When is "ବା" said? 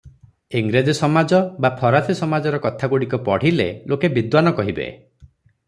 1.65-1.71